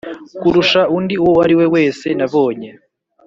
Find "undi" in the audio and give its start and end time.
0.97-1.15